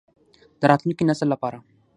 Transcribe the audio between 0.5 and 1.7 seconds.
د راتلونکي نسل لپاره.